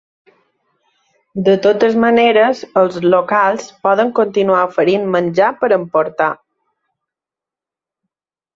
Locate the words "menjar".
5.19-5.53